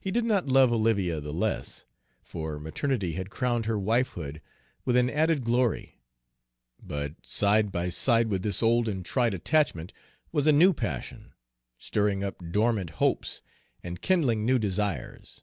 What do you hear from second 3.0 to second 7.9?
had crowned her wifehood with an added glory; but side by